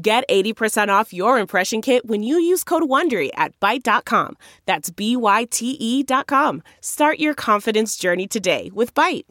Get 0.00 0.28
80% 0.28 0.90
off 0.90 1.12
your 1.12 1.40
impression 1.40 1.82
kit 1.82 2.06
when 2.06 2.22
you 2.22 2.38
use 2.38 2.62
code 2.62 2.84
WONDERY 2.84 3.30
at 3.34 3.58
Byte.com. 3.58 4.36
That's 4.64 4.90
B-Y-T-E 4.90 6.04
dot 6.04 6.28
com. 6.28 6.62
Start 6.80 7.18
your 7.18 7.34
confidence 7.34 7.96
journey 7.96 8.28
today 8.28 8.70
with 8.72 8.94
Byte. 8.94 9.24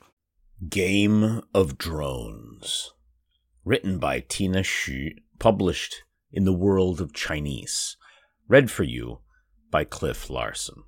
Game 0.68 1.42
of 1.54 1.78
Drones. 1.78 2.92
Written 3.64 3.98
by 3.98 4.20
Tina 4.28 4.59
Xu, 4.59 5.12
published 5.40 6.04
in 6.34 6.44
the 6.44 6.52
World 6.52 7.00
of 7.00 7.14
Chinese. 7.14 7.95
Read 8.50 8.70
for 8.70 8.84
you 8.84 9.20
by 9.72 9.86
Cliff 9.86 10.30
Larson. 10.30 10.84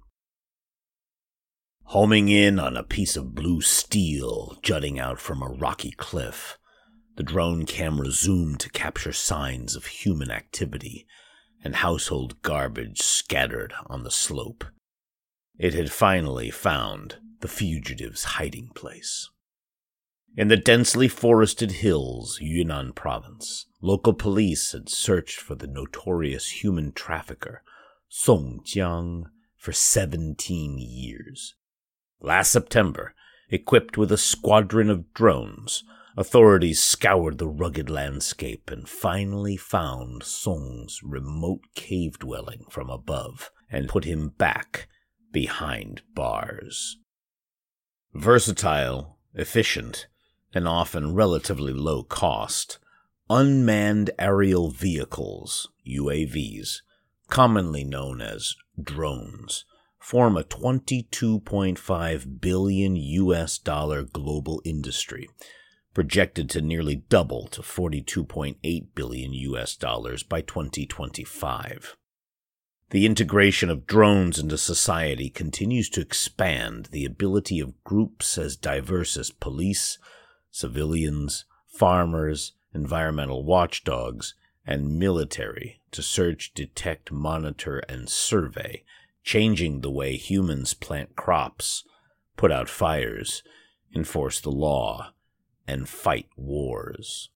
Homing 1.84 2.28
in 2.28 2.60
on 2.60 2.76
a 2.76 2.84
piece 2.84 3.16
of 3.16 3.34
blue 3.34 3.62
steel 3.62 4.58
jutting 4.62 5.00
out 5.00 5.20
from 5.20 5.42
a 5.42 5.50
rocky 5.50 5.92
cliff, 5.92 6.59
the 7.20 7.24
drone 7.24 7.66
camera 7.66 8.10
zoomed 8.10 8.62
to 8.62 8.70
capture 8.70 9.12
signs 9.12 9.76
of 9.76 9.88
human 9.88 10.32
activity 10.32 11.06
and 11.62 11.76
household 11.76 12.42
garbage 12.44 13.02
scattered 13.02 13.74
on 13.88 14.04
the 14.04 14.10
slope. 14.10 14.64
It 15.58 15.74
had 15.74 15.92
finally 15.92 16.50
found 16.50 17.18
the 17.42 17.50
fugitive's 17.50 18.24
hiding 18.24 18.70
place. 18.74 19.30
In 20.38 20.48
the 20.48 20.56
densely 20.56 21.10
forested 21.10 21.72
hills, 21.72 22.40
Yunnan 22.40 22.94
province, 22.94 23.66
local 23.82 24.14
police 24.14 24.72
had 24.72 24.88
searched 24.88 25.42
for 25.42 25.56
the 25.56 25.68
notorious 25.68 26.64
human 26.64 26.94
trafficker, 26.94 27.64
Song 28.08 28.62
Jiang, 28.64 29.26
for 29.58 29.74
17 29.74 30.78
years. 30.80 31.56
Last 32.22 32.52
September, 32.52 33.14
equipped 33.50 33.98
with 33.98 34.10
a 34.10 34.18
squadron 34.18 34.90
of 34.90 35.14
drones, 35.14 35.84
Authorities 36.18 36.82
scoured 36.82 37.38
the 37.38 37.48
rugged 37.48 37.90
landscape 37.90 38.72
and 38.72 38.90
finally 38.90 39.56
found 39.56 40.24
Song's 40.24 41.02
remote 41.04 41.62
cave 41.76 42.18
dwelling 42.18 42.66
from 42.70 42.90
above 42.90 43.52
and 43.70 43.88
put 43.88 44.06
him 44.06 44.30
back 44.30 44.88
behind 45.32 46.02
bars. 46.16 46.98
Versatile, 48.14 49.20
efficient, 49.36 50.08
and 50.54 50.68
often 50.68 51.14
relatively 51.14 51.74
low 51.74 52.04
cost, 52.04 52.80
unmanned 53.30 54.10
aerial 54.18 54.72
vehicles, 54.72 55.70
UAVs, 55.88 56.82
commonly 57.30 57.84
known 57.84 58.20
as 58.20 58.56
drones, 58.82 59.64
form 60.00 60.36
a 60.36 60.44
22.5 60.44 62.42
billion 62.42 62.96
US 62.96 63.60
dollar 63.60 64.02
global 64.02 64.60
industry 64.66 65.30
projected 65.94 66.50
to 66.50 66.62
nearly 66.62 66.96
double 66.96 67.48
to 67.48 67.62
42.8 67.62 68.88
billion 68.96 69.34
US 69.34 69.76
dollars 69.76 70.24
by 70.24 70.42
2025. 70.42 71.96
The 72.92 73.06
integration 73.06 73.70
of 73.70 73.86
drones 73.86 74.40
into 74.40 74.58
society 74.58 75.30
continues 75.30 75.90
to 75.92 76.02
expand 76.02 76.88
the 76.92 77.06
ability 77.06 77.60
of 77.60 77.84
groups 77.84 78.38
as 78.38 78.56
diverse 78.56 79.16
as 79.16 79.30
police, 79.30 80.00
civilians, 80.50 81.46
farmers, 81.68 82.54
environmental 82.74 83.44
watchdogs, 83.44 84.34
and 84.66 84.98
military 84.98 85.82
to 85.92 86.02
search, 86.02 86.54
detect, 86.54 87.12
monitor, 87.12 87.80
and 87.90 88.10
survey, 88.10 88.84
changing 89.24 89.82
the 89.82 89.92
way 89.92 90.16
humans 90.16 90.74
plant 90.74 91.16
crops, 91.16 91.84
put 92.38 92.52
out 92.52 92.70
fires, 92.70 93.44
enforce 93.96 94.40
the 94.40 94.52
law, 94.52 95.12
and 95.70 95.88
fight 95.88 96.28
wars. 96.36 97.30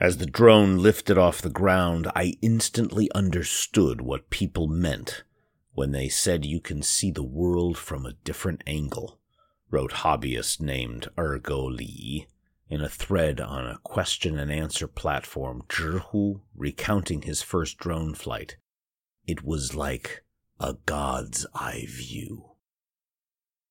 As 0.00 0.18
the 0.18 0.26
drone 0.26 0.78
lifted 0.78 1.16
off 1.16 1.40
the 1.40 1.48
ground, 1.48 2.10
I 2.14 2.34
instantly 2.42 3.08
understood 3.14 4.00
what 4.00 4.30
people 4.30 4.66
meant 4.66 5.22
when 5.72 5.92
they 5.92 6.08
said 6.08 6.44
you 6.44 6.60
can 6.60 6.82
see 6.82 7.10
the 7.10 7.22
world 7.22 7.78
from 7.78 8.04
a 8.04 8.14
different 8.24 8.62
angle, 8.66 9.20
wrote 9.70 9.92
hobbyist 9.92 10.60
named 10.60 11.08
Ergo 11.16 11.64
Li 11.64 12.26
in 12.68 12.80
a 12.80 12.88
thread 12.88 13.40
on 13.40 13.64
a 13.64 13.78
question 13.84 14.38
and 14.38 14.50
answer 14.50 14.88
platform, 14.88 15.62
Zhihu, 15.68 16.40
recounting 16.54 17.22
his 17.22 17.42
first 17.42 17.78
drone 17.78 18.14
flight. 18.14 18.56
It 19.24 19.44
was 19.44 19.74
like 19.74 20.24
a 20.58 20.74
god's 20.84 21.46
eye 21.54 21.86
view. 21.88 22.55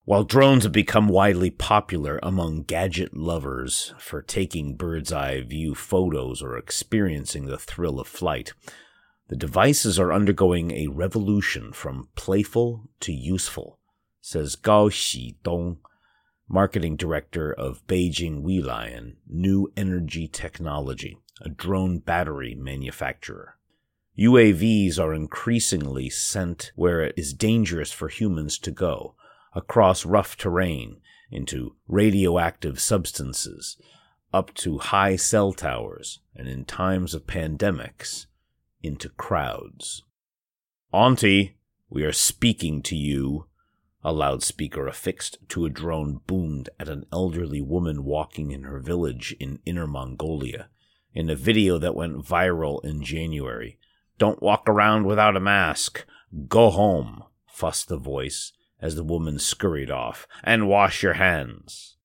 While 0.06 0.24
drones 0.24 0.66
have 0.66 0.72
become 0.72 1.08
widely 1.08 1.50
popular 1.50 2.20
among 2.22 2.66
gadget 2.66 3.18
lovers 3.18 3.92
for 3.98 4.22
taking 4.22 4.76
bird's 4.76 5.12
eye 5.12 5.42
view 5.42 5.74
photos 5.74 6.44
or 6.44 6.60
experiencing 6.60 7.48
the 7.48 7.58
thrill 7.58 8.00
of 8.00 8.08
flight, 8.08 8.54
the 9.30 9.36
devices 9.36 9.98
are 9.98 10.14
undergoing 10.14 10.70
a 10.70 10.90
revolution 10.90 11.74
from 11.74 12.10
playful 12.14 12.88
to 13.00 13.12
useful, 13.12 13.80
says 14.22 14.56
Gao 14.56 14.90
Xidong, 14.90 15.78
marketing 16.48 16.98
director 16.98 17.52
of 17.52 17.82
Beijing 17.88 18.44
WeLion 18.44 19.16
New 19.28 19.72
Energy 19.76 20.28
Technology, 20.28 21.18
a 21.42 21.50
drone 21.50 21.98
battery 21.98 22.54
manufacturer. 22.54 23.58
UAVs 24.20 25.00
are 25.00 25.16
increasingly 25.16 26.12
sent 26.12 26.72
where 26.76 27.02
it 27.02 27.16
is 27.18 27.34
dangerous 27.34 27.92
for 27.92 28.08
humans 28.08 28.60
to 28.60 28.70
go 28.70 29.16
across 29.56 30.06
rough 30.06 30.36
terrain 30.36 30.98
into 31.32 31.76
radioactive 31.88 32.80
substances, 32.80 33.78
up 34.34 34.54
to 34.54 34.78
high 34.78 35.16
cell 35.16 35.54
towers, 35.54 36.20
and 36.36 36.48
in 36.48 36.66
times 36.66 37.14
of 37.14 37.26
pandemics, 37.26 38.26
into 38.84 39.10
crowds. 39.10 40.04
Auntie, 40.92 41.58
we 41.90 42.04
are 42.04 42.12
speaking 42.12 42.82
to 42.84 42.96
you. 42.96 43.48
A 44.04 44.12
loudspeaker 44.12 44.86
affixed 44.86 45.40
to 45.50 45.66
a 45.66 45.70
drone 45.70 46.22
boomed 46.28 46.70
at 46.80 46.90
an 46.90 47.06
elderly 47.12 47.62
woman 47.62 48.04
walking 48.04 48.52
in 48.52 48.64
her 48.64 48.80
village 48.80 49.36
in 49.40 49.60
Inner 49.66 49.88
Mongolia 49.88 50.70
in 51.14 51.30
a 51.30 51.36
video 51.36 51.80
that 51.80 51.96
went 51.96 52.24
viral 52.24 52.84
in 52.84 53.02
January. 53.02 53.80
Don't 54.20 54.44
walk 54.44 54.70
around 54.70 55.06
without 55.06 55.36
a 55.36 55.40
mask. 55.40 56.06
Go 56.48 56.70
home, 56.70 57.24
fussed 57.48 57.88
the 57.88 57.98
voice 57.98 58.52
as 58.86 58.96
the 58.96 59.04
woman 59.04 59.40
scurried 59.40 59.90
off, 59.90 60.28
and 60.44 60.70
wash 60.70 61.02
your 61.02 61.14
hands. 61.14 61.98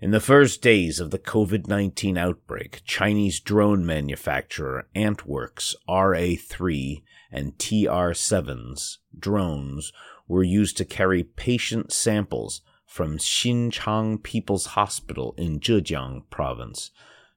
In 0.00 0.10
the 0.10 0.20
first 0.20 0.60
days 0.60 0.98
of 0.98 1.12
the 1.12 1.18
COVID 1.18 1.68
19 1.68 2.18
outbreak, 2.18 2.82
Chinese 2.84 3.38
drone 3.38 3.86
manufacturer 3.86 4.88
Antworks 4.96 5.76
RA 5.88 6.34
3 6.38 7.04
and 7.30 7.56
TR 7.58 8.12
7s 8.12 8.98
drones 9.16 9.92
were 10.26 10.42
used 10.42 10.76
to 10.78 10.84
carry 10.84 11.22
patient 11.22 11.92
samples 11.92 12.62
from 12.84 13.18
Xinchang 13.18 14.20
People's 14.22 14.66
Hospital 14.66 15.34
in 15.38 15.60
Zhejiang 15.60 16.28
province 16.30 16.90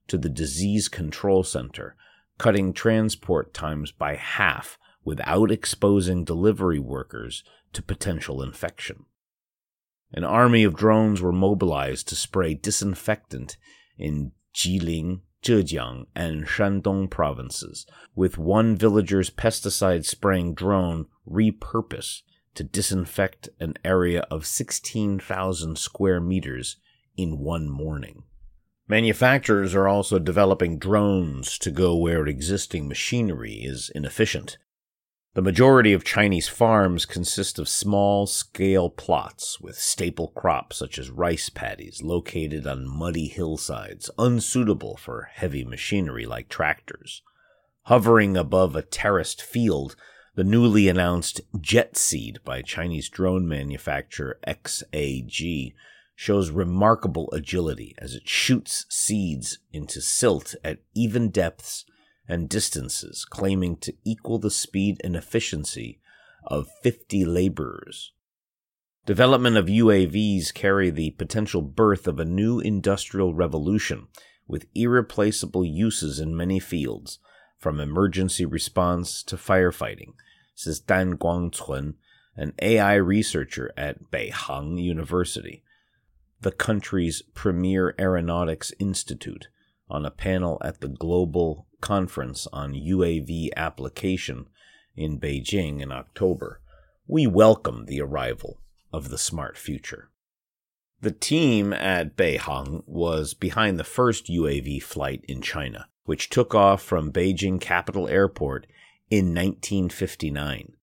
to 0.07 0.17
the 0.17 0.27
disease 0.29 0.89
control 0.89 1.43
center, 1.43 1.95
cutting 2.39 2.73
transport 2.73 3.53
times 3.53 3.91
by 3.91 4.16
half 4.16 4.79
without 5.03 5.51
exposing 5.51 6.23
delivery 6.23 6.79
workers 6.79 7.43
to 7.73 7.81
potential 7.81 8.41
infection. 8.41 9.05
An 10.11 10.23
army 10.23 10.63
of 10.63 10.75
drones 10.75 11.22
were 11.22 11.31
mobilized 11.31 12.07
to 12.09 12.16
spray 12.16 12.53
disinfectant 12.55 13.57
in 13.97 14.31
Jilin, 14.53 15.22
Zhejiang, 15.43 16.07
and 16.16 16.46
Shandong 16.46 17.09
provinces, 17.09 17.85
with 18.16 18.37
one 18.37 18.75
villager's 18.75 19.29
pesticide 19.29 20.05
spraying 20.05 20.55
drone 20.55 21.05
repurposed 21.29 22.23
to 22.55 22.63
disinfect 22.63 23.49
an 23.59 23.75
area 23.85 24.22
of 24.31 24.45
16,000 24.45 25.78
square 25.78 26.19
meters 26.19 26.78
in 27.16 27.37
one 27.37 27.69
morning. 27.69 28.23
Manufacturers 28.87 29.75
are 29.75 29.87
also 29.87 30.17
developing 30.17 30.79
drones 30.79 31.59
to 31.59 31.69
go 31.69 31.95
where 31.95 32.25
existing 32.25 32.87
machinery 32.87 33.53
is 33.53 33.91
inefficient 33.93 34.57
the 35.40 35.44
majority 35.44 35.94
of 35.94 36.03
Chinese 36.03 36.50
farms 36.50 37.06
consist 37.06 37.58
of 37.58 37.70
small 37.70 38.28
scale 38.28 38.90
plots 38.90 39.58
with 39.62 39.80
staple 39.80 40.28
crops 40.36 40.76
such 40.76 41.00
as 41.00 41.09
rice 41.09 41.47
paddies 41.47 42.02
located 42.03 42.68
on 42.68 42.86
muddy 42.86 43.30
hillsides, 43.30 44.09
unsuitable 44.18 44.97
for 44.97 45.30
heavy 45.32 45.64
machinery 45.64 46.26
like 46.26 46.50
tractors. 46.50 47.22
Hovering 47.84 48.36
above 48.36 48.76
a 48.76 48.82
terraced 48.82 49.41
field, 49.41 49.96
the 50.36 50.44
newly 50.44 50.90
announced 50.90 51.40
Jet 51.62 51.96
Seed 51.96 52.40
by 52.44 52.62
Chinese 52.62 53.08
drone 53.08 53.47
manufacturer 53.47 54.41
XAG 54.46 55.74
shows 56.16 56.52
remarkable 56.52 57.30
agility 57.32 57.96
as 57.97 58.14
it 58.14 58.28
shoots 58.28 58.86
seeds 58.90 59.59
into 59.72 60.02
silt 60.02 60.56
at 60.66 60.80
even 60.94 61.30
depths 61.30 61.86
and 62.29 62.47
distances, 62.47 63.26
claiming 63.26 63.76
to 63.78 63.93
equal 64.05 64.37
the 64.37 64.52
speed 64.52 65.02
and 65.03 65.16
efficiency 65.16 65.99
of 66.46 66.70
50 66.84 67.26
laborers. 67.26 68.14
Development 69.05 69.58
of 69.58 69.66
UAVs 69.66 70.53
carry 70.53 70.91
the 70.91 71.09
potential 71.11 71.64
birth 71.64 72.08
of 72.08 72.20
a 72.20 72.26
new 72.26 72.59
industrial 72.59 73.34
revolution 73.34 74.08
with 74.47 74.67
irreplaceable 74.76 75.66
uses 75.66 76.20
in 76.20 76.37
many 76.37 76.59
fields, 76.59 77.20
from 77.58 77.79
emergency 77.79 78.46
response 78.46 79.22
to 79.23 79.35
firefighting, 79.35 80.14
says 80.55 80.79
Dan 80.79 81.17
Guangcun, 81.17 81.96
an 82.35 82.53
AI 82.61 82.96
researcher 82.96 83.72
at 83.76 84.11
Beihang 84.11 84.81
University, 84.81 85.64
the 86.40 86.52
country's 86.52 87.22
premier 87.34 87.93
aeronautics 87.99 88.72
institute, 88.79 89.49
on 89.90 90.06
a 90.06 90.12
panel 90.12 90.62
at 90.64 90.82
the 90.82 90.88
Global 90.88 91.68
Conference 91.82 92.47
on 92.53 92.74
UAV 92.74 93.50
Application 93.56 94.47
in 94.96 95.20
Beijing 95.20 95.82
in 95.82 95.91
October. 95.91 96.62
We 97.08 97.26
welcome 97.26 97.86
the 97.86 98.02
arrival 98.02 98.59
of 98.94 99.09
the 99.09 99.18
smart 99.18 99.58
future. 99.58 100.09
The 101.02 101.12
team 101.12 101.72
at 101.72 102.18
Beihang 102.18 102.84
was 102.86 103.34
behind 103.34 103.80
the 103.80 103.86
first 103.86 104.28
UAV 104.28 104.84
flight 104.84 105.24
in 105.28 105.41
China, 105.41 105.88
which 106.03 106.30
took 106.30 106.53
off 106.53 106.82
from 106.82 107.14
Beijing 107.14 107.62
Capital 107.62 108.08
Airport 108.09 108.68
in 109.09 109.28
1959. 109.28 110.74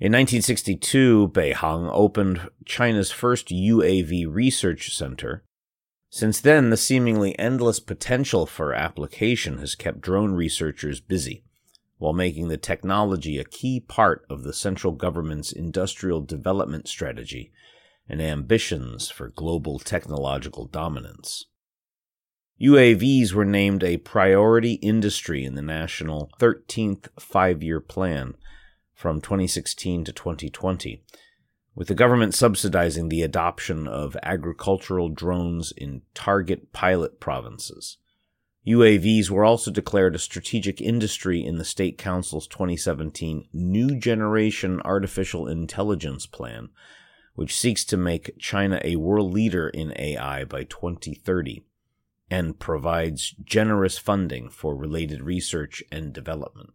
In 0.00 0.12
1962, 0.12 1.28
Beihang 1.34 1.90
opened 1.92 2.50
China's 2.64 3.10
first 3.10 3.48
UAV 3.48 4.26
research 4.28 4.94
center. 4.94 5.44
Since 6.10 6.40
then, 6.40 6.70
the 6.70 6.76
seemingly 6.76 7.38
endless 7.38 7.80
potential 7.80 8.46
for 8.46 8.72
application 8.72 9.58
has 9.58 9.74
kept 9.74 10.00
drone 10.00 10.32
researchers 10.32 11.00
busy, 11.00 11.44
while 11.98 12.14
making 12.14 12.48
the 12.48 12.56
technology 12.56 13.38
a 13.38 13.44
key 13.44 13.80
part 13.80 14.24
of 14.30 14.42
the 14.42 14.54
central 14.54 14.94
government's 14.94 15.52
industrial 15.52 16.22
development 16.22 16.88
strategy 16.88 17.52
and 18.08 18.22
ambitions 18.22 19.10
for 19.10 19.28
global 19.28 19.78
technological 19.78 20.64
dominance. 20.64 21.44
UAVs 22.60 23.32
were 23.32 23.44
named 23.44 23.84
a 23.84 23.98
priority 23.98 24.74
industry 24.74 25.44
in 25.44 25.54
the 25.54 25.62
national 25.62 26.30
13th 26.40 27.08
five 27.20 27.62
year 27.62 27.80
plan 27.80 28.34
from 28.94 29.20
2016 29.20 30.04
to 30.04 30.12
2020, 30.12 31.04
with 31.78 31.86
the 31.86 31.94
government 31.94 32.34
subsidizing 32.34 33.08
the 33.08 33.22
adoption 33.22 33.86
of 33.86 34.16
agricultural 34.24 35.08
drones 35.08 35.72
in 35.76 36.02
target 36.12 36.72
pilot 36.72 37.20
provinces. 37.20 37.98
UAVs 38.66 39.30
were 39.30 39.44
also 39.44 39.70
declared 39.70 40.16
a 40.16 40.18
strategic 40.18 40.80
industry 40.80 41.40
in 41.40 41.56
the 41.56 41.64
State 41.64 41.96
Council's 41.96 42.48
2017 42.48 43.46
New 43.52 43.96
Generation 43.96 44.82
Artificial 44.84 45.46
Intelligence 45.46 46.26
Plan, 46.26 46.70
which 47.36 47.56
seeks 47.56 47.84
to 47.84 47.96
make 47.96 48.36
China 48.40 48.80
a 48.82 48.96
world 48.96 49.32
leader 49.32 49.68
in 49.68 49.94
AI 49.96 50.42
by 50.42 50.64
2030 50.64 51.64
and 52.28 52.58
provides 52.58 53.36
generous 53.44 53.98
funding 53.98 54.50
for 54.50 54.74
related 54.74 55.22
research 55.22 55.84
and 55.92 56.12
development. 56.12 56.70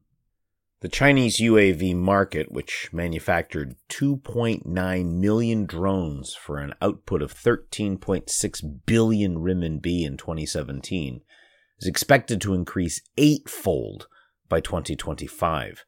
The 0.84 0.90
Chinese 0.90 1.38
UAV 1.38 1.96
market, 1.96 2.52
which 2.52 2.90
manufactured 2.92 3.78
2.9 3.88 4.66
million 5.18 5.66
drones 5.66 6.36
for 6.36 6.58
an 6.58 6.74
output 6.82 7.22
of 7.22 7.34
13.6 7.34 8.86
billion 8.86 9.38
renminbi 9.38 10.06
in 10.06 10.18
2017, 10.18 11.22
is 11.80 11.88
expected 11.88 12.42
to 12.42 12.54
increase 12.54 13.02
eightfold 13.18 14.08
by 14.50 14.60
2025 14.60 15.86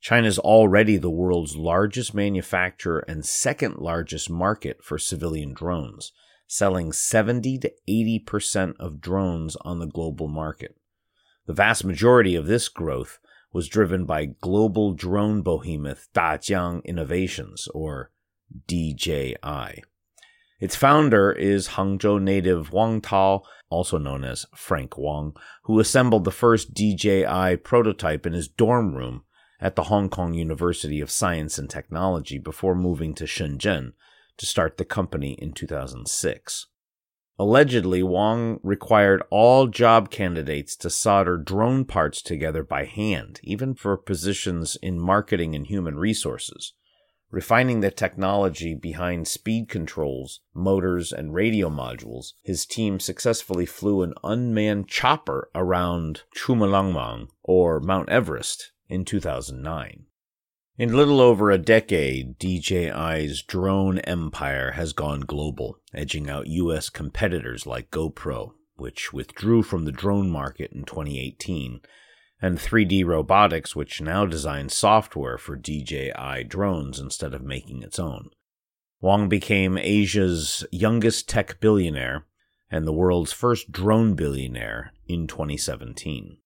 China 0.00 0.26
is 0.26 0.38
already 0.38 0.96
the 0.96 1.10
world's 1.10 1.54
largest 1.54 2.14
manufacturer 2.14 3.04
and 3.06 3.26
second 3.26 3.76
largest 3.76 4.30
market 4.30 4.82
for 4.82 4.96
civilian 4.96 5.52
drones, 5.52 6.10
selling 6.46 6.90
70 6.90 7.58
to 7.58 7.72
80% 7.86 8.76
of 8.80 9.02
drones 9.02 9.56
on 9.60 9.78
the 9.78 9.86
global 9.86 10.26
market. 10.26 10.74
The 11.46 11.52
vast 11.52 11.84
majority 11.84 12.34
of 12.34 12.46
this 12.46 12.70
growth 12.70 13.18
was 13.52 13.68
driven 13.68 14.04
by 14.04 14.26
global 14.40 14.92
drone 14.92 15.42
behemoth 15.42 16.08
Dajiang 16.14 16.84
Innovations, 16.84 17.68
or 17.74 18.10
DJI. 18.66 19.82
Its 20.60 20.76
founder 20.76 21.32
is 21.32 21.68
Hangzhou 21.70 22.22
native 22.22 22.72
Wang 22.72 23.00
Tao, 23.00 23.42
also 23.68 23.98
known 23.98 24.22
as 24.22 24.46
Frank 24.54 24.96
Wang, 24.96 25.34
who 25.64 25.80
assembled 25.80 26.24
the 26.24 26.30
first 26.30 26.72
DJI 26.72 27.56
prototype 27.64 28.26
in 28.26 28.32
his 28.32 28.48
dorm 28.48 28.94
room 28.94 29.24
at 29.60 29.76
the 29.76 29.84
Hong 29.84 30.08
Kong 30.08 30.34
University 30.34 31.00
of 31.00 31.10
Science 31.10 31.58
and 31.58 31.68
Technology 31.68 32.38
before 32.38 32.74
moving 32.74 33.14
to 33.14 33.24
Shenzhen 33.24 33.92
to 34.36 34.46
start 34.46 34.76
the 34.76 34.84
company 34.84 35.32
in 35.32 35.52
2006. 35.52 36.66
Allegedly, 37.38 38.02
Wang 38.02 38.60
required 38.62 39.22
all 39.30 39.66
job 39.66 40.10
candidates 40.10 40.76
to 40.76 40.90
solder 40.90 41.36
drone 41.38 41.84
parts 41.84 42.22
together 42.22 42.62
by 42.62 42.84
hand, 42.84 43.40
even 43.42 43.74
for 43.74 43.96
positions 43.96 44.76
in 44.82 45.00
marketing 45.00 45.54
and 45.54 45.66
human 45.66 45.96
resources. 45.96 46.74
Refining 47.30 47.80
the 47.80 47.90
technology 47.90 48.74
behind 48.74 49.26
speed 49.26 49.70
controls, 49.70 50.40
motors, 50.52 51.12
and 51.12 51.32
radio 51.32 51.70
modules, 51.70 52.34
his 52.42 52.66
team 52.66 53.00
successfully 53.00 53.64
flew 53.64 54.02
an 54.02 54.12
unmanned 54.22 54.86
chopper 54.86 55.48
around 55.54 56.24
Chomolungma, 56.36 57.28
or 57.42 57.80
Mount 57.80 58.10
Everest, 58.10 58.72
in 58.90 59.06
2009. 59.06 60.04
In 60.82 60.96
little 60.96 61.20
over 61.20 61.52
a 61.52 61.58
decade, 61.58 62.40
DJI's 62.40 63.42
drone 63.42 64.00
empire 64.00 64.72
has 64.72 64.92
gone 64.92 65.20
global, 65.20 65.78
edging 65.94 66.28
out 66.28 66.48
US 66.48 66.90
competitors 66.90 67.66
like 67.66 67.92
GoPro, 67.92 68.54
which 68.74 69.12
withdrew 69.12 69.62
from 69.62 69.84
the 69.84 69.92
drone 69.92 70.28
market 70.28 70.72
in 70.72 70.82
2018, 70.82 71.82
and 72.40 72.58
3D 72.58 73.06
Robotics, 73.06 73.76
which 73.76 74.00
now 74.00 74.26
designs 74.26 74.76
software 74.76 75.38
for 75.38 75.54
DJI 75.54 76.46
drones 76.48 76.98
instead 76.98 77.32
of 77.32 77.44
making 77.44 77.84
its 77.84 78.00
own. 78.00 78.30
Wang 79.00 79.28
became 79.28 79.78
Asia's 79.78 80.66
youngest 80.72 81.28
tech 81.28 81.60
billionaire 81.60 82.26
and 82.72 82.88
the 82.88 82.92
world's 82.92 83.32
first 83.32 83.70
drone 83.70 84.14
billionaire 84.14 84.92
in 85.06 85.28
2017. 85.28 86.38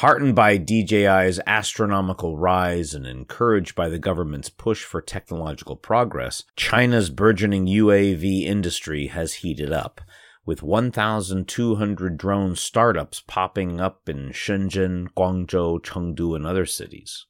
Heartened 0.00 0.34
by 0.34 0.58
DJI's 0.58 1.40
astronomical 1.46 2.36
rise 2.36 2.92
and 2.92 3.06
encouraged 3.06 3.74
by 3.74 3.88
the 3.88 3.98
government's 3.98 4.50
push 4.50 4.84
for 4.84 5.00
technological 5.00 5.74
progress, 5.74 6.42
China's 6.54 7.08
burgeoning 7.08 7.64
UAV 7.64 8.42
industry 8.42 9.06
has 9.06 9.36
heated 9.36 9.72
up, 9.72 10.02
with 10.44 10.62
1,200 10.62 12.18
drone 12.18 12.56
startups 12.56 13.22
popping 13.26 13.80
up 13.80 14.06
in 14.06 14.32
Shenzhen, 14.32 15.08
Guangzhou, 15.16 15.80
Chengdu, 15.80 16.36
and 16.36 16.46
other 16.46 16.66
cities. 16.66 17.24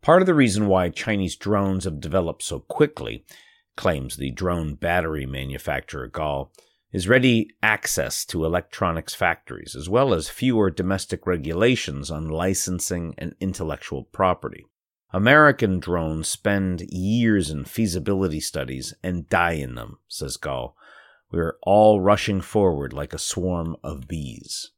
Part 0.00 0.22
of 0.22 0.26
the 0.26 0.32
reason 0.32 0.66
why 0.66 0.88
Chinese 0.88 1.36
drones 1.36 1.84
have 1.84 2.00
developed 2.00 2.42
so 2.42 2.60
quickly, 2.60 3.26
claims 3.76 4.16
the 4.16 4.30
drone 4.30 4.76
battery 4.76 5.26
manufacturer 5.26 6.06
Gao, 6.06 6.52
is 6.92 7.08
ready 7.08 7.50
access 7.62 8.24
to 8.24 8.44
electronics 8.44 9.14
factories, 9.14 9.76
as 9.76 9.88
well 9.88 10.14
as 10.14 10.28
fewer 10.28 10.70
domestic 10.70 11.26
regulations 11.26 12.10
on 12.10 12.28
licensing 12.28 13.14
and 13.18 13.34
intellectual 13.40 14.04
property. 14.04 14.64
American 15.12 15.80
drones 15.80 16.28
spend 16.28 16.82
years 16.90 17.50
in 17.50 17.64
feasibility 17.64 18.40
studies 18.40 18.94
and 19.02 19.28
die 19.28 19.52
in 19.52 19.74
them, 19.74 19.98
says 20.08 20.36
Gao. 20.36 20.74
We 21.30 21.40
are 21.40 21.56
all 21.62 22.00
rushing 22.00 22.40
forward 22.40 22.92
like 22.92 23.12
a 23.12 23.18
swarm 23.18 23.76
of 23.82 24.08
bees. 24.08 24.70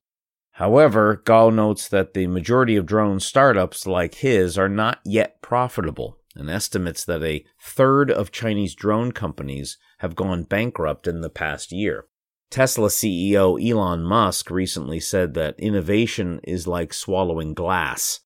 However, 0.53 1.23
Gao 1.25 1.51
notes 1.51 1.89
that 1.89 2.15
the 2.15 2.27
majority 2.27 2.77
of 2.77 2.87
drone 2.87 3.19
startups 3.19 3.87
like 3.87 4.17
his 4.17 4.59
are 4.59 4.69
not 4.69 5.01
yet 5.05 5.41
profitable 5.43 6.20
and 6.35 6.49
estimates 6.49 7.05
that 7.05 7.23
a 7.23 7.45
third 7.61 8.11
of 8.11 8.31
Chinese 8.31 8.75
drone 8.75 9.13
companies 9.13 9.79
have 9.99 10.15
gone 10.15 10.45
bankrupt 10.45 11.07
in 11.07 11.21
the 11.21 11.31
past 11.31 11.73
year. 11.73 12.07
Tesla 12.51 12.89
CEO 12.89 13.61
Elon 13.65 14.03
Musk 14.03 14.51
recently 14.51 14.99
said 14.99 15.35
that 15.35 15.59
innovation 15.59 16.41
is 16.43 16.67
like 16.67 16.93
swallowing 16.93 17.55
glass. 17.55 18.21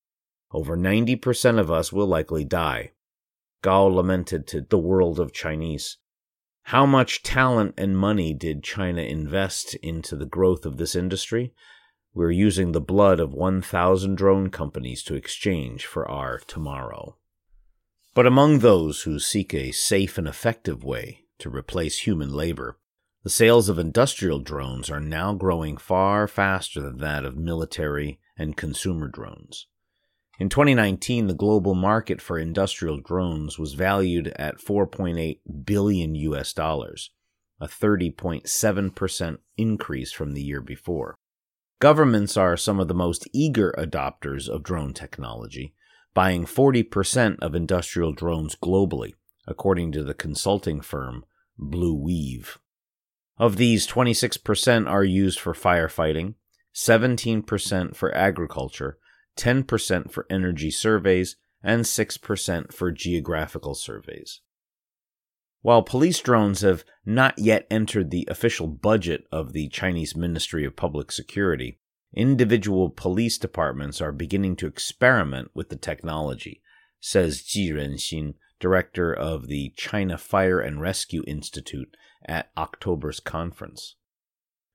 Over 0.50 0.76
90% 0.76 1.58
of 1.58 1.70
us 1.70 1.92
will 1.92 2.06
likely 2.06 2.44
die. 2.44 2.92
Gao 3.62 3.84
lamented 3.84 4.46
to 4.49 4.61
the 4.62 4.78
world 4.78 5.18
of 5.18 5.32
Chinese. 5.32 5.99
How 6.68 6.87
much 6.87 7.23
talent 7.23 7.75
and 7.76 7.99
money 7.99 8.32
did 8.32 8.62
China 8.62 9.02
invest 9.02 9.75
into 9.76 10.16
the 10.16 10.26
growth 10.26 10.64
of 10.64 10.78
this 10.78 10.94
industry? 10.94 11.52
We're 12.14 12.30
using 12.30 12.73
the 12.73 12.80
blood 12.80 13.20
of 13.20 13.34
1,000 13.34 14.14
drone 14.14 14.49
companies 14.49 15.02
to 15.04 15.14
exchange 15.14 15.84
for 15.84 16.08
our 16.11 16.38
tomorrow. 16.38 17.18
But 18.14 18.26
among 18.26 18.61
those 18.61 19.02
who 19.02 19.18
seek 19.18 19.52
a 19.52 19.73
safe 19.73 20.18
and 20.18 20.28
effective 20.28 20.85
way 20.85 21.25
to 21.40 21.50
replace 21.50 21.99
human 21.99 22.33
labor, 22.33 22.78
the 23.25 23.30
sales 23.30 23.68
of 23.68 23.78
industrial 23.78 24.38
drones 24.38 24.88
are 24.88 25.00
now 25.00 25.35
growing 25.35 25.76
far 25.76 26.28
faster 26.28 26.80
than 26.80 26.99
that 26.99 27.25
of 27.25 27.37
military 27.37 28.21
and 28.37 28.56
consumer 28.56 29.09
drones. 29.09 29.66
In 30.38 30.49
2019, 30.49 31.26
the 31.26 31.35
global 31.35 31.75
market 31.75 32.21
for 32.21 32.38
industrial 32.38 33.00
drones 33.00 33.59
was 33.59 33.75
valued 33.75 34.28
at 34.37 34.59
4.8 34.59 35.38
billion 35.64 36.14
US 36.14 36.52
dollars, 36.52 37.11
a 37.61 37.66
30.7% 37.66 39.38
increase 39.56 40.12
from 40.12 40.35
the 40.35 40.42
year 40.42 40.61
before. 40.61 41.16
Governments 41.80 42.37
are 42.37 42.56
some 42.56 42.78
of 42.78 42.87
the 42.87 42.94
most 42.94 43.28
eager 43.33 43.75
adopters 43.76 44.49
of 44.49 44.62
drone 44.62 44.92
technology, 44.92 45.75
buying 46.14 46.47
40% 46.47 47.38
of 47.40 47.54
industrial 47.54 48.12
drones 48.12 48.56
globally, 48.56 49.14
according 49.47 49.92
to 49.92 50.02
the 50.02 50.14
consulting 50.14 50.80
firm 50.80 51.25
Blue 51.59 51.94
Weave. 51.94 52.59
Of 53.37 53.56
these, 53.56 53.87
26% 53.87 54.88
are 54.88 55.04
used 55.04 55.40
for 55.40 55.52
firefighting, 55.52 56.35
17% 56.75 57.97
for 57.97 58.14
agriculture, 58.14 58.99
10% 59.37 60.11
for 60.11 60.26
energy 60.30 60.71
surveys, 60.71 61.37
and 61.62 61.83
6% 61.83 62.73
for 62.73 62.92
geographical 62.92 63.75
surveys. 63.75 64.40
While 65.62 65.83
police 65.83 66.21
drones 66.21 66.61
have 66.61 66.85
not 67.06 67.38
yet 67.38 67.66
entered 67.71 68.11
the 68.11 68.28
official 68.30 68.66
budget 68.66 69.26
of 69.33 69.52
the 69.52 69.68
Chinese 69.71 70.14
Ministry 70.14 70.64
of 70.64 70.76
Public 70.76 71.11
Security, 71.11 71.80
individual 72.14 72.90
police 72.90 73.38
departments 73.38 74.00
are 74.00 74.12
beginning 74.12 74.56
to 74.56 74.66
experiment 74.66 75.50
with 75.54 75.68
the 75.68 75.76
technology, 75.76 76.62
says 77.00 77.42
Ji 77.42 77.71
Renxin, 77.71 78.35
director 78.61 79.12
of 79.12 79.49
the 79.49 79.73
China 79.76 80.16
Fire 80.16 80.61
and 80.61 80.80
Rescue 80.80 81.23
Institute 81.26 81.97
at 82.26 82.50
October's 82.56 83.21
conference. 83.21 83.97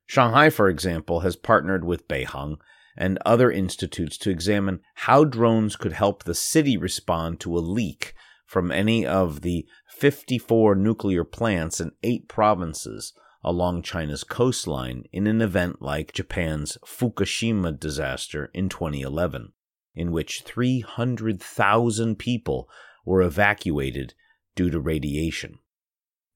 Shanghai, 0.06 0.50
for 0.50 0.70
example, 0.70 1.22
has 1.22 1.36
partnered 1.36 1.86
with 1.86 2.08
Beihang 2.08 2.58
and 2.98 3.18
other 3.26 3.52
institutes 3.52 4.18
to 4.18 4.30
examine 4.30 4.82
how 4.96 5.24
drones 5.24 5.76
could 5.76 5.94
help 5.94 6.24
the 6.24 6.36
city 6.36 6.78
respond 6.78 7.40
to 7.40 7.58
a 7.58 7.60
leak 7.60 8.14
from 8.46 8.72
any 8.72 9.06
of 9.06 9.42
the 9.42 9.66
54 9.88 10.76
nuclear 10.76 11.24
plants 11.24 11.80
in 11.80 11.92
eight 12.04 12.28
provinces 12.28 13.14
along 13.44 13.82
China's 13.82 14.24
coastline 14.24 15.04
in 15.12 15.28
an 15.28 15.42
event 15.42 15.82
like 15.82 16.14
Japan's 16.14 16.78
Fukushima 16.86 17.80
disaster 17.80 18.50
in 18.54 18.70
2011, 18.70 19.54
in 19.96 20.12
which 20.12 20.44
300,000 20.44 22.18
people 22.18 22.70
were 23.06 23.22
evacuated 23.22 24.14
due 24.56 24.70
to 24.70 24.80
radiation. 24.80 25.60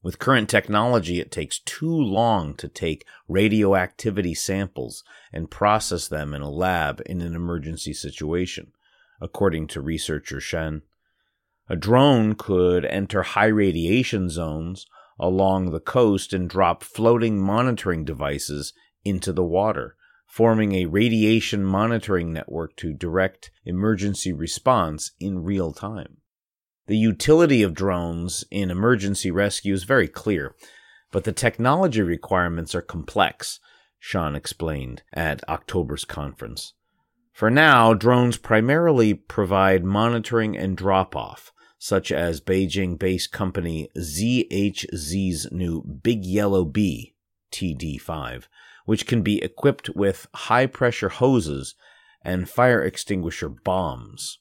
With 0.02 0.20
current 0.20 0.50
technology, 0.50 1.22
it 1.22 1.32
takes 1.32 1.60
too 1.60 1.96
long 1.96 2.56
to 2.56 2.68
take 2.68 3.06
radioactivity 3.30 4.34
samples 4.34 5.04
and 5.32 5.50
process 5.50 6.10
them 6.10 6.34
in 6.34 6.42
a 6.42 6.50
lab 6.50 7.02
in 7.06 7.22
an 7.22 7.36
emergency 7.36 7.94
situation, 7.94 8.74
according 9.22 9.68
to 9.68 9.82
researcher 9.82 10.42
Shen. 10.42 10.82
A 11.70 11.78
drone 11.78 12.36
could 12.36 12.84
enter 12.84 13.24
high 13.24 13.48
radiation 13.48 14.30
zones 14.30 14.86
along 15.20 15.72
the 15.72 15.80
coast 15.80 16.34
and 16.34 16.50
drop 16.50 16.84
floating 16.84 17.42
monitoring 17.42 18.04
devices 18.04 18.74
into 19.04 19.32
the 19.32 19.44
water, 19.44 19.96
forming 20.28 20.74
a 20.74 20.86
radiation 20.86 21.64
monitoring 21.64 22.34
network 22.34 22.76
to 22.76 22.94
direct 22.94 23.52
emergency 23.66 24.34
response 24.34 25.12
in 25.20 25.44
real 25.44 25.72
time. 25.72 26.18
The 26.88 26.98
utility 26.98 27.64
of 27.64 27.74
drones 27.74 28.44
in 28.52 28.70
emergency 28.70 29.32
rescue 29.32 29.74
is 29.74 29.84
very 29.84 30.08
clear, 30.08 30.56
but 31.12 31.24
the 31.24 31.32
technology 31.32 32.02
requirements 32.02 32.74
are 32.76 32.82
complex, 32.82 33.60
Shen 34.00 34.36
explained 34.36 35.04
at 35.14 35.48
October's 35.48 36.04
conference. 36.04 36.74
For 37.32 37.50
now, 37.50 37.94
drones 37.94 38.38
primarily 38.38 39.14
provide 39.14 39.84
monitoring 39.84 40.58
and 40.58 40.76
drop 40.76 41.16
off, 41.16 41.54
such 41.84 42.14
as 42.14 42.40
Beijing 42.40 42.98
based 42.98 43.34
company 43.34 43.90
ZHZ's 43.98 45.52
new 45.52 45.84
Big 45.84 46.24
Yellow 46.24 46.64
Bee 46.64 47.14
TD5, 47.52 48.46
which 48.86 49.06
can 49.06 49.22
be 49.22 49.44
equipped 49.44 49.90
with 49.90 50.28
high 50.34 50.66
pressure 50.66 51.10
hoses 51.10 51.76
and 52.22 52.50
fire 52.50 52.82
extinguisher 52.82 53.50
bombs. 53.50 54.40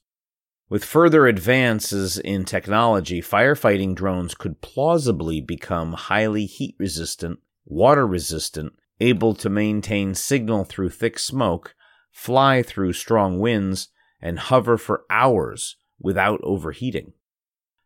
With 0.69 0.85
further 0.85 1.27
advances 1.27 2.17
in 2.17 2.45
technology, 2.45 3.21
firefighting 3.21 3.93
drones 3.93 4.35
could 4.35 4.61
plausibly 4.61 5.41
become 5.41 5.91
highly 5.91 6.45
heat 6.45 6.77
resistant, 6.79 7.39
water 7.65 8.07
resistant, 8.07 8.71
able 9.01 9.35
to 9.35 9.49
maintain 9.49 10.15
signal 10.15 10.63
through 10.63 10.91
thick 10.91 11.19
smoke, 11.19 11.75
fly 12.09 12.63
through 12.63 12.93
strong 12.93 13.37
winds, 13.37 13.89
and 14.21 14.39
hover 14.39 14.77
for 14.77 15.03
hours 15.09 15.75
without 15.99 16.39
overheating. 16.41 17.11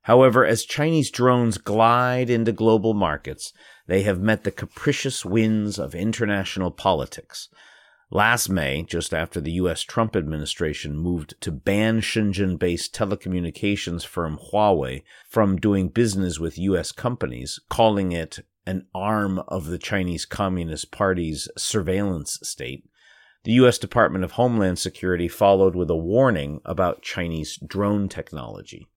However, 0.07 0.45
as 0.45 0.63
Chinese 0.63 1.11
drones 1.11 1.57
glide 1.57 2.29
into 2.29 2.53
global 2.53 2.93
markets, 2.93 3.51
they 3.87 4.03
have 4.03 4.21
met 4.21 4.45
the 4.45 4.51
capricious 4.51 5.25
winds 5.25 5.77
of 5.77 5.93
international 5.93 6.71
politics. 6.71 7.49
Last 8.09 8.47
May, 8.47 8.83
just 8.83 9.13
after 9.13 9.41
the 9.41 9.51
U.S. 9.63 9.81
Trump 9.81 10.15
administration 10.15 10.95
moved 10.95 11.33
to 11.41 11.51
ban 11.51 11.99
Shenzhen 11.99 12.57
based 12.57 12.95
telecommunications 12.95 14.05
firm 14.05 14.39
Huawei 14.53 15.03
from 15.27 15.57
doing 15.57 15.89
business 15.89 16.39
with 16.39 16.57
U.S. 16.57 16.93
companies, 16.93 17.59
calling 17.67 18.13
it 18.13 18.39
an 18.65 18.87
arm 18.95 19.39
of 19.49 19.65
the 19.65 19.77
Chinese 19.77 20.25
Communist 20.25 20.89
Party's 20.89 21.49
surveillance 21.57 22.39
state, 22.43 22.85
the 23.43 23.51
U.S. 23.51 23.77
Department 23.77 24.23
of 24.23 24.31
Homeland 24.31 24.79
Security 24.79 25.27
followed 25.27 25.75
with 25.75 25.89
a 25.89 25.97
warning 25.97 26.61
about 26.63 27.01
Chinese 27.01 27.59
drone 27.67 28.07
technology. 28.07 28.87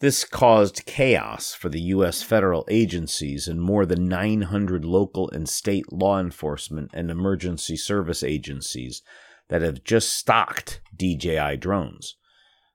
This 0.00 0.24
caused 0.24 0.86
chaos 0.86 1.52
for 1.52 1.68
the 1.68 1.80
U.S. 1.92 2.22
federal 2.22 2.64
agencies 2.70 3.46
and 3.46 3.60
more 3.60 3.84
than 3.84 4.08
900 4.08 4.82
local 4.82 5.30
and 5.30 5.46
state 5.46 5.92
law 5.92 6.18
enforcement 6.18 6.90
and 6.94 7.10
emergency 7.10 7.76
service 7.76 8.22
agencies 8.22 9.02
that 9.48 9.60
have 9.60 9.84
just 9.84 10.16
stocked 10.16 10.80
DJI 10.96 11.58
drones. 11.58 12.16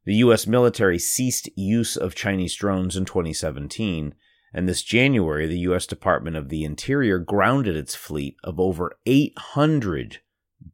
The 0.06 0.18
U.S. 0.18 0.46
military 0.46 1.00
ceased 1.00 1.50
use 1.56 1.98
of 1.98 2.14
Chinese 2.14 2.54
drones 2.54 2.96
in 2.96 3.06
2017, 3.06 4.14
and 4.54 4.70
this 4.70 4.84
January, 4.84 5.48
the 5.48 5.60
U.S. 5.60 5.88
Department 5.88 6.38
of 6.38 6.50
the 6.50 6.64
Interior 6.64 7.18
grounded 7.18 7.76
its 7.76 7.96
fleet 7.96 8.36
of 8.44 8.60
over 8.60 9.00
800 9.08 10.20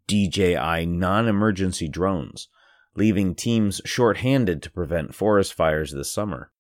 DJI 0.05 0.85
non 0.85 1.29
emergency 1.29 1.87
drones 1.87 2.49
leaving 2.95 3.35
teams 3.35 3.81
short-handed 3.85 4.61
to 4.61 4.71
prevent 4.71 5.15
forest 5.15 5.53
fires 5.53 5.91
this 5.91 6.11
summer. 6.11 6.51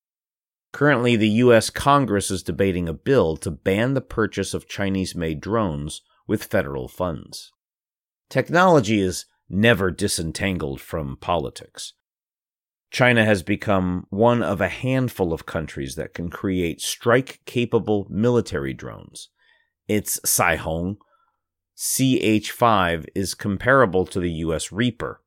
Currently, 0.71 1.15
the 1.17 1.29
U.S. 1.29 1.69
Congress 1.69 2.31
is 2.31 2.43
debating 2.43 2.87
a 2.87 2.93
bill 2.93 3.35
to 3.37 3.51
ban 3.51 3.93
the 3.93 4.01
purchase 4.01 4.53
of 4.53 4.67
Chinese 4.67 5.15
made 5.15 5.41
drones 5.41 6.01
with 6.27 6.45
federal 6.45 6.87
funds. 6.87 7.51
Technology 8.29 9.01
is 9.01 9.25
never 9.49 9.91
disentangled 9.91 10.79
from 10.79 11.17
politics. 11.17 11.93
China 12.89 13.25
has 13.25 13.43
become 13.43 14.05
one 14.09 14.43
of 14.43 14.61
a 14.61 14.69
handful 14.69 15.33
of 15.33 15.45
countries 15.45 15.95
that 15.95 16.13
can 16.13 16.29
create 16.29 16.81
strike 16.81 17.39
capable 17.45 18.07
military 18.09 18.73
drones. 18.73 19.29
Its 19.87 20.19
Caihong 20.21 20.97
CH 21.75 22.51
5 22.51 23.05
is 23.15 23.33
comparable 23.33 24.05
to 24.05 24.19
the 24.19 24.31
US 24.31 24.71
Reaper, 24.71 25.20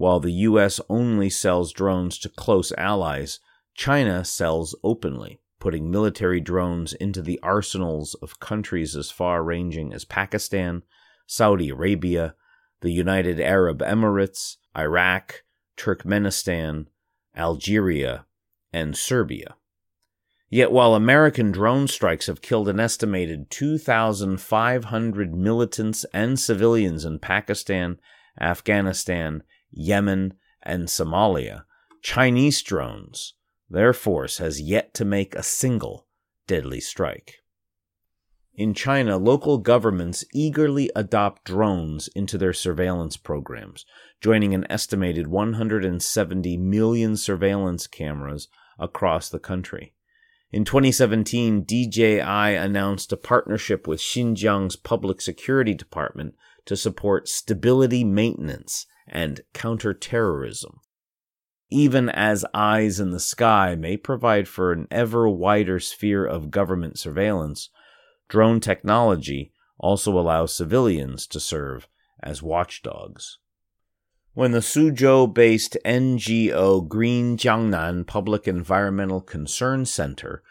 while 0.00 0.18
the 0.18 0.32
US 0.48 0.80
only 0.88 1.28
sells 1.28 1.74
drones 1.74 2.18
to 2.20 2.30
close 2.30 2.72
allies, 2.78 3.38
China 3.74 4.24
sells 4.24 4.74
openly, 4.82 5.42
putting 5.58 5.90
military 5.90 6.40
drones 6.40 6.94
into 6.94 7.20
the 7.20 7.38
arsenals 7.42 8.14
of 8.22 8.40
countries 8.40 8.96
as 8.96 9.10
far 9.10 9.44
ranging 9.44 9.92
as 9.92 10.06
Pakistan, 10.06 10.82
Saudi 11.26 11.68
Arabia, 11.68 12.34
the 12.80 12.90
United 12.90 13.38
Arab 13.38 13.80
Emirates, 13.80 14.56
Iraq, 14.74 15.42
Turkmenistan, 15.76 16.86
Algeria, 17.36 18.24
and 18.72 18.96
Serbia. 18.96 19.54
Yet 20.48 20.72
while 20.72 20.94
American 20.94 21.52
drone 21.52 21.88
strikes 21.88 22.26
have 22.26 22.40
killed 22.40 22.70
an 22.70 22.80
estimated 22.80 23.50
2,500 23.50 25.34
militants 25.34 26.06
and 26.14 26.40
civilians 26.40 27.04
in 27.04 27.18
Pakistan, 27.18 28.00
Afghanistan, 28.40 29.42
Yemen, 29.72 30.34
and 30.62 30.88
Somalia, 30.88 31.64
Chinese 32.02 32.62
drones, 32.62 33.34
their 33.68 33.92
force 33.92 34.38
has 34.38 34.60
yet 34.60 34.94
to 34.94 35.04
make 35.04 35.34
a 35.34 35.42
single 35.42 36.06
deadly 36.46 36.80
strike. 36.80 37.36
in 38.54 38.74
China, 38.74 39.16
local 39.16 39.58
governments 39.58 40.24
eagerly 40.34 40.90
adopt 40.94 41.44
drones 41.44 42.08
into 42.08 42.36
their 42.36 42.52
surveillance 42.52 43.16
programs, 43.16 43.86
joining 44.20 44.52
an 44.52 44.66
estimated 44.68 45.28
170 45.28 46.56
million 46.58 47.16
surveillance 47.16 47.86
cameras 47.86 48.48
across 48.78 49.28
the 49.28 49.38
country. 49.38 49.94
In 50.52 50.64
2017, 50.64 51.64
DJI 51.64 52.20
announced 52.20 53.12
a 53.12 53.16
partnership 53.16 53.86
with 53.86 54.00
Xinjiang's 54.00 54.74
Public 54.74 55.20
Security 55.20 55.74
Department 55.74 56.34
to 56.66 56.76
support 56.76 57.28
stability 57.28 58.02
maintenance 58.02 58.86
and 59.10 59.42
counterterrorism. 59.52 60.80
Even 61.70 62.08
as 62.08 62.44
eyes 62.54 62.98
in 62.98 63.10
the 63.10 63.20
sky 63.20 63.74
may 63.74 63.96
provide 63.96 64.48
for 64.48 64.72
an 64.72 64.88
ever 64.90 65.28
wider 65.28 65.78
sphere 65.78 66.24
of 66.24 66.50
government 66.50 66.98
surveillance, 66.98 67.68
drone 68.28 68.60
technology 68.60 69.52
also 69.78 70.18
allows 70.18 70.54
civilians 70.54 71.26
to 71.26 71.38
serve 71.38 71.86
as 72.22 72.42
watchdogs. 72.42 73.38
When 74.32 74.52
the 74.52 74.60
Suzhou 74.60 75.32
based 75.32 75.76
NGO 75.84 76.86
Green 76.86 77.36
Jiangnan 77.36 78.06
Public 78.06 78.46
Environmental 78.46 79.20
Concern 79.20 79.84
Center 79.86 80.42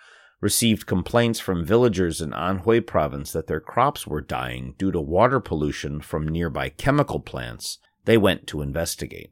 received 0.42 0.86
complaints 0.86 1.40
from 1.40 1.66
villagers 1.66 2.22
in 2.22 2.32
Anhui 2.32 2.86
province 2.86 3.32
that 3.32 3.48
their 3.48 3.60
crops 3.60 4.08
were 4.08 4.22
dying 4.22 4.76
due 4.78 4.92
to 4.92 5.02
water 5.02 5.40
pollution 5.40 6.02
from 6.02 6.28
nearby 6.28 6.70
chemical 6.70 7.20
plants, 7.20 7.80
they 8.06 8.18
went 8.18 8.48
to 8.48 8.62
investigate. 8.62 9.32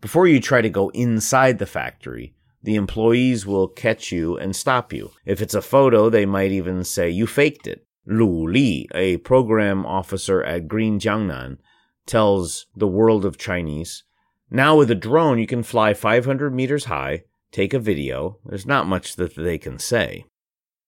Before 0.00 0.26
you 0.26 0.40
try 0.40 0.62
to 0.62 0.70
go 0.70 0.88
inside 0.90 1.58
the 1.58 1.66
factory, 1.66 2.34
the 2.62 2.74
employees 2.74 3.46
will 3.46 3.68
catch 3.68 4.12
you 4.12 4.36
and 4.36 4.54
stop 4.54 4.92
you. 4.92 5.12
If 5.24 5.40
it's 5.40 5.54
a 5.54 5.62
photo, 5.62 6.10
they 6.10 6.26
might 6.26 6.52
even 6.52 6.84
say 6.84 7.10
you 7.10 7.26
faked 7.26 7.66
it. 7.66 7.86
Lu 8.06 8.48
Li, 8.48 8.88
a 8.94 9.18
program 9.18 9.86
officer 9.86 10.42
at 10.42 10.68
Green 10.68 10.98
Jiangnan, 10.98 11.58
tells 12.06 12.66
the 12.74 12.88
world 12.88 13.24
of 13.24 13.38
Chinese, 13.38 14.04
now 14.50 14.76
with 14.76 14.90
a 14.90 14.96
drone 14.96 15.38
you 15.38 15.46
can 15.46 15.62
fly 15.62 15.94
500 15.94 16.52
meters 16.52 16.86
high, 16.86 17.22
take 17.52 17.72
a 17.72 17.78
video. 17.78 18.38
There's 18.44 18.66
not 18.66 18.88
much 18.88 19.16
that 19.16 19.36
they 19.36 19.58
can 19.58 19.78
say. 19.78 20.24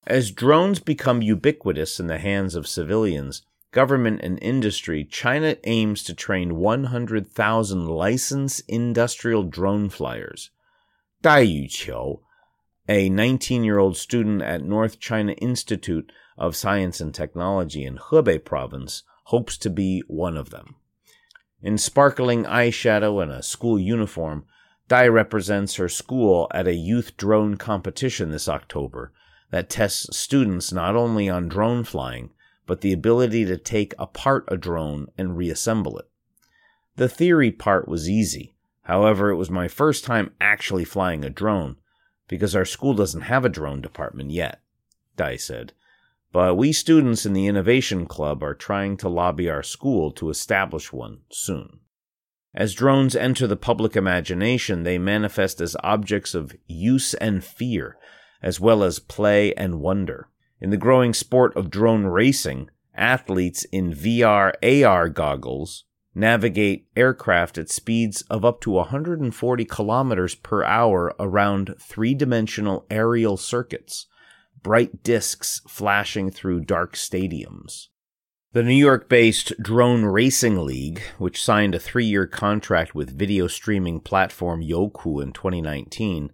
As 0.04 0.32
drones 0.32 0.80
become 0.80 1.22
ubiquitous 1.22 2.00
in 2.00 2.08
the 2.08 2.18
hands 2.18 2.56
of 2.56 2.66
civilians, 2.66 3.42
government, 3.72 4.20
and 4.22 4.38
industry, 4.42 5.04
China 5.04 5.56
aims 5.64 6.04
to 6.04 6.14
train 6.14 6.56
100,000 6.56 7.86
licensed 7.86 8.62
industrial 8.68 9.42
drone 9.42 9.88
flyers. 9.88 10.50
Dai 11.22 11.46
Yuqiu, 11.46 12.20
a 12.88 13.08
19 13.08 13.64
year 13.64 13.78
old 13.78 13.96
student 13.96 14.42
at 14.42 14.62
North 14.62 15.00
China 15.00 15.32
Institute 15.32 16.12
of 16.36 16.54
Science 16.54 17.00
and 17.00 17.14
Technology 17.14 17.84
in 17.84 17.96
Hebei 17.96 18.44
province, 18.44 19.02
hopes 19.24 19.56
to 19.58 19.70
be 19.70 20.02
one 20.06 20.36
of 20.36 20.50
them. 20.50 20.76
In 21.62 21.78
sparkling 21.78 22.44
eyeshadow 22.44 23.22
and 23.22 23.30
a 23.32 23.42
school 23.42 23.78
uniform, 23.78 24.44
Dai 24.88 25.06
represents 25.06 25.76
her 25.76 25.88
school 25.88 26.48
at 26.52 26.66
a 26.66 26.74
youth 26.74 27.16
drone 27.16 27.56
competition 27.56 28.30
this 28.30 28.48
October 28.48 29.12
that 29.50 29.70
tests 29.70 30.16
students 30.16 30.72
not 30.72 30.96
only 30.96 31.30
on 31.30 31.48
drone 31.48 31.84
flying, 31.84 32.30
but 32.66 32.80
the 32.80 32.92
ability 32.92 33.44
to 33.44 33.56
take 33.56 33.94
apart 33.98 34.44
a 34.48 34.56
drone 34.56 35.08
and 35.18 35.36
reassemble 35.36 35.98
it. 35.98 36.08
The 36.96 37.08
theory 37.08 37.50
part 37.50 37.88
was 37.88 38.08
easy. 38.08 38.54
However, 38.82 39.30
it 39.30 39.36
was 39.36 39.50
my 39.50 39.68
first 39.68 40.04
time 40.04 40.32
actually 40.40 40.84
flying 40.84 41.24
a 41.24 41.30
drone, 41.30 41.76
because 42.28 42.56
our 42.56 42.64
school 42.64 42.94
doesn't 42.94 43.22
have 43.22 43.44
a 43.44 43.48
drone 43.48 43.80
department 43.80 44.30
yet, 44.30 44.60
Dai 45.16 45.36
said. 45.36 45.72
But 46.32 46.56
we 46.56 46.72
students 46.72 47.26
in 47.26 47.34
the 47.34 47.46
Innovation 47.46 48.06
Club 48.06 48.42
are 48.42 48.54
trying 48.54 48.96
to 48.98 49.08
lobby 49.08 49.50
our 49.50 49.62
school 49.62 50.10
to 50.12 50.30
establish 50.30 50.92
one 50.92 51.20
soon. 51.30 51.80
As 52.54 52.74
drones 52.74 53.16
enter 53.16 53.46
the 53.46 53.56
public 53.56 53.96
imagination, 53.96 54.82
they 54.82 54.98
manifest 54.98 55.60
as 55.60 55.76
objects 55.82 56.34
of 56.34 56.54
use 56.66 57.14
and 57.14 57.44
fear, 57.44 57.96
as 58.42 58.60
well 58.60 58.82
as 58.82 58.98
play 58.98 59.54
and 59.54 59.80
wonder. 59.80 60.28
In 60.62 60.70
the 60.70 60.76
growing 60.76 61.12
sport 61.12 61.56
of 61.56 61.70
drone 61.70 62.04
racing, 62.04 62.70
athletes 62.94 63.64
in 63.72 63.92
VR 63.92 64.52
AR 64.62 65.08
goggles 65.08 65.86
navigate 66.14 66.86
aircraft 66.96 67.58
at 67.58 67.68
speeds 67.68 68.22
of 68.30 68.44
up 68.44 68.60
to 68.60 68.70
140 68.70 69.64
kilometers 69.64 70.36
per 70.36 70.62
hour 70.62 71.16
around 71.18 71.74
three 71.80 72.14
dimensional 72.14 72.86
aerial 72.92 73.36
circuits, 73.36 74.06
bright 74.62 75.02
discs 75.02 75.60
flashing 75.66 76.30
through 76.30 76.60
dark 76.60 76.94
stadiums. 76.94 77.88
The 78.52 78.62
New 78.62 78.76
York 78.76 79.08
based 79.08 79.54
Drone 79.60 80.04
Racing 80.04 80.64
League, 80.64 81.02
which 81.18 81.42
signed 81.42 81.74
a 81.74 81.80
three 81.80 82.06
year 82.06 82.28
contract 82.28 82.94
with 82.94 83.18
video 83.18 83.48
streaming 83.48 83.98
platform 83.98 84.62
Youku 84.62 85.20
in 85.20 85.32
2019, 85.32 86.30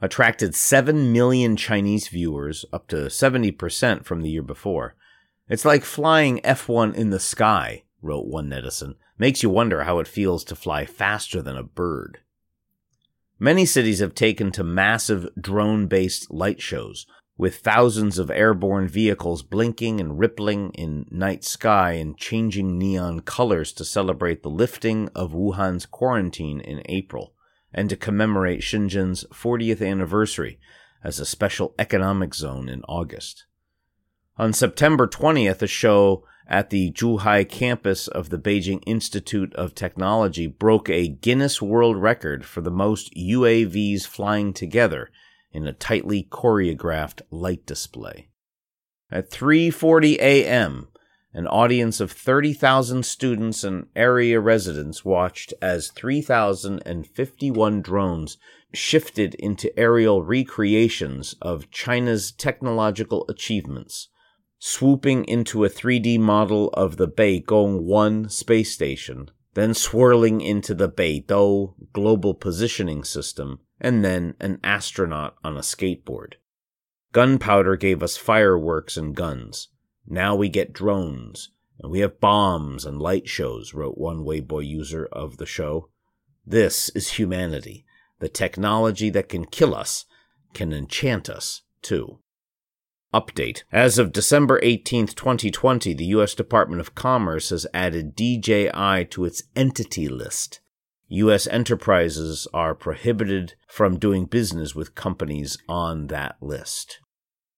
attracted 0.00 0.54
7 0.54 1.12
million 1.12 1.56
Chinese 1.56 2.08
viewers, 2.08 2.64
up 2.72 2.88
to 2.88 2.96
70% 2.96 4.04
from 4.04 4.22
the 4.22 4.30
year 4.30 4.42
before. 4.42 4.94
It's 5.48 5.64
like 5.64 5.84
flying 5.84 6.40
F1 6.40 6.94
in 6.94 7.10
the 7.10 7.20
sky, 7.20 7.84
wrote 8.00 8.26
one 8.26 8.48
netizen. 8.48 8.94
Makes 9.18 9.42
you 9.42 9.50
wonder 9.50 9.84
how 9.84 9.98
it 9.98 10.08
feels 10.08 10.44
to 10.44 10.56
fly 10.56 10.86
faster 10.86 11.42
than 11.42 11.56
a 11.56 11.62
bird. 11.62 12.20
Many 13.38 13.66
cities 13.66 13.98
have 13.98 14.14
taken 14.14 14.50
to 14.52 14.64
massive 14.64 15.28
drone 15.38 15.86
based 15.86 16.30
light 16.30 16.60
shows, 16.60 17.06
with 17.36 17.56
thousands 17.56 18.18
of 18.18 18.30
airborne 18.30 18.86
vehicles 18.86 19.42
blinking 19.42 19.98
and 19.98 20.18
rippling 20.18 20.70
in 20.74 21.06
night 21.10 21.42
sky 21.42 21.92
and 21.92 22.18
changing 22.18 22.78
neon 22.78 23.20
colors 23.20 23.72
to 23.72 23.84
celebrate 23.84 24.42
the 24.42 24.50
lifting 24.50 25.08
of 25.14 25.32
Wuhan's 25.32 25.86
quarantine 25.86 26.60
in 26.60 26.82
April 26.86 27.32
and 27.72 27.88
to 27.88 27.96
commemorate 27.96 28.60
Shenzhen's 28.60 29.24
40th 29.32 29.86
anniversary 29.86 30.58
as 31.02 31.18
a 31.18 31.26
special 31.26 31.74
economic 31.78 32.34
zone 32.34 32.68
in 32.68 32.82
August. 32.84 33.46
On 34.36 34.52
September 34.52 35.06
20th, 35.06 35.62
a 35.62 35.66
show 35.66 36.24
at 36.46 36.70
the 36.70 36.90
Zhuhai 36.90 37.48
campus 37.48 38.08
of 38.08 38.30
the 38.30 38.38
Beijing 38.38 38.82
Institute 38.86 39.54
of 39.54 39.74
Technology 39.74 40.46
broke 40.48 40.90
a 40.90 41.08
Guinness 41.08 41.62
World 41.62 41.96
Record 41.96 42.44
for 42.44 42.60
the 42.60 42.70
most 42.72 43.14
UAVs 43.14 44.06
flying 44.06 44.52
together 44.52 45.10
in 45.52 45.66
a 45.66 45.72
tightly 45.72 46.26
choreographed 46.30 47.22
light 47.30 47.64
display. 47.66 48.30
At 49.10 49.30
3:40 49.30 50.18
a.m., 50.18 50.88
an 51.32 51.46
audience 51.46 52.00
of 52.00 52.10
30,000 52.10 53.04
students 53.04 53.62
and 53.62 53.86
area 53.94 54.40
residents 54.40 55.04
watched 55.04 55.54
as 55.62 55.90
3,051 55.90 57.82
drones 57.82 58.36
shifted 58.72 59.34
into 59.36 59.78
aerial 59.78 60.22
recreations 60.22 61.34
of 61.40 61.70
China's 61.70 62.32
technological 62.32 63.24
achievements, 63.28 64.08
swooping 64.58 65.24
into 65.24 65.64
a 65.64 65.70
3D 65.70 66.18
model 66.18 66.68
of 66.70 66.96
the 66.96 67.08
Beigong 67.08 67.82
1 67.82 68.28
space 68.28 68.72
station, 68.72 69.30
then 69.54 69.74
swirling 69.74 70.40
into 70.40 70.74
the 70.74 70.88
Beidou 70.88 71.74
global 71.92 72.34
positioning 72.34 73.04
system, 73.04 73.60
and 73.80 74.04
then 74.04 74.34
an 74.40 74.60
astronaut 74.62 75.36
on 75.42 75.56
a 75.56 75.60
skateboard. 75.60 76.34
Gunpowder 77.12 77.76
gave 77.76 78.02
us 78.02 78.16
fireworks 78.16 78.96
and 78.96 79.16
guns. 79.16 79.68
Now 80.06 80.34
we 80.34 80.48
get 80.48 80.72
drones, 80.72 81.50
and 81.78 81.90
we 81.90 82.00
have 82.00 82.20
bombs 82.20 82.84
and 82.84 83.00
light 83.00 83.28
shows, 83.28 83.74
wrote 83.74 83.98
one 83.98 84.24
Weibo 84.24 84.66
user 84.66 85.06
of 85.12 85.36
the 85.36 85.46
show. 85.46 85.88
This 86.46 86.88
is 86.90 87.12
humanity. 87.12 87.84
The 88.18 88.28
technology 88.28 89.10
that 89.10 89.28
can 89.28 89.44
kill 89.46 89.74
us 89.74 90.04
can 90.52 90.72
enchant 90.72 91.28
us, 91.30 91.62
too. 91.82 92.18
Update. 93.12 93.62
As 93.72 93.98
of 93.98 94.12
December 94.12 94.60
18, 94.62 95.08
2020, 95.08 95.94
the 95.94 96.04
U.S. 96.06 96.34
Department 96.34 96.80
of 96.80 96.94
Commerce 96.94 97.50
has 97.50 97.66
added 97.74 98.14
DJI 98.14 99.06
to 99.10 99.24
its 99.24 99.42
entity 99.56 100.08
list. 100.08 100.60
U.S. 101.08 101.48
enterprises 101.48 102.46
are 102.54 102.74
prohibited 102.74 103.54
from 103.66 103.98
doing 103.98 104.26
business 104.26 104.76
with 104.76 104.94
companies 104.94 105.58
on 105.68 106.06
that 106.06 106.36
list. 106.40 107.00